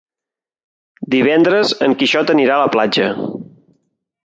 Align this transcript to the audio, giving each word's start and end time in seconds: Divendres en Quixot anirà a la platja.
Divendres 1.15 1.75
en 1.89 1.95
Quixot 2.01 2.33
anirà 2.37 2.57
a 2.57 2.65
la 2.65 2.73
platja. 2.79 3.13